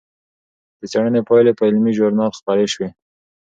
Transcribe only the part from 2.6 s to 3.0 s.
شوې.